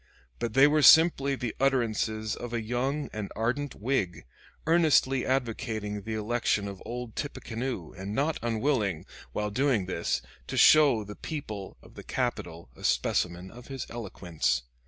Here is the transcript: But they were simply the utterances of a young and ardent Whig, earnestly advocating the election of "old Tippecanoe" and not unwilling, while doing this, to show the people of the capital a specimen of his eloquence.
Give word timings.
But 0.39 0.55
they 0.55 0.65
were 0.65 0.81
simply 0.81 1.35
the 1.35 1.55
utterances 1.59 2.35
of 2.35 2.53
a 2.53 2.61
young 2.63 3.07
and 3.13 3.31
ardent 3.35 3.75
Whig, 3.75 4.25
earnestly 4.65 5.27
advocating 5.27 6.01
the 6.01 6.15
election 6.15 6.67
of 6.67 6.81
"old 6.87 7.15
Tippecanoe" 7.15 7.91
and 7.93 8.15
not 8.15 8.39
unwilling, 8.41 9.05
while 9.31 9.51
doing 9.51 9.85
this, 9.85 10.23
to 10.47 10.57
show 10.57 11.03
the 11.03 11.15
people 11.15 11.77
of 11.83 11.93
the 11.93 12.01
capital 12.03 12.71
a 12.75 12.83
specimen 12.83 13.51
of 13.51 13.67
his 13.67 13.85
eloquence. 13.91 14.63